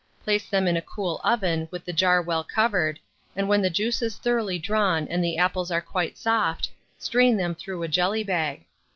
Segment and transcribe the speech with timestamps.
[0.23, 2.99] Place them in a cool oven, with the jar well covered,
[3.35, 7.53] and when the juice is thoroughly drawn and the apples are quite soft, strain them
[7.53, 8.65] through a jelly bag.